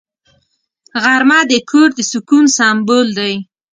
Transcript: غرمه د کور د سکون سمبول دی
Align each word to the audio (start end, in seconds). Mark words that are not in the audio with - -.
غرمه 1.03 1.39
د 1.51 1.53
کور 1.69 1.89
د 1.97 1.99
سکون 2.11 2.45
سمبول 2.57 3.07
دی 3.19 3.33